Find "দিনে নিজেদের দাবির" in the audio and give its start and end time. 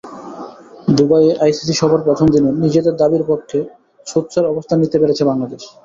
2.33-3.23